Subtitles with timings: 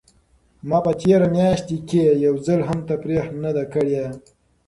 [0.69, 4.01] ما په تېره میاشت کې یو ځل هم تفریح نه ده کړې.